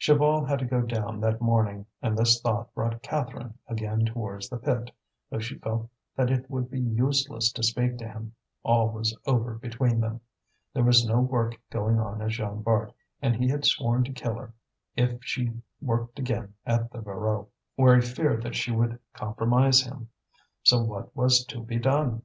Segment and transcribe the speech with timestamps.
[0.00, 4.56] Chaval had to go down that morning, and this thought brought Catherine again towards the
[4.58, 4.90] pit,
[5.30, 9.54] though she felt that it would be useless to speak to him: all was over
[9.54, 10.20] between them.
[10.74, 14.34] There was no work going on at Jean Bart, and he had sworn to kill
[14.34, 14.52] her
[14.96, 17.46] if she worked again at the Voreux,
[17.76, 20.08] where he feared that she would compromise him.
[20.64, 22.22] So what was to be done?